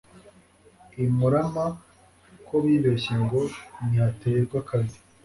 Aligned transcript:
I 1.03 1.05
Murama 1.17 1.65
ko 2.47 2.55
bibeshye 2.63 3.13
ngo 3.23 3.41
ntihaterwa 3.87 4.57
kabiri, 4.69 4.97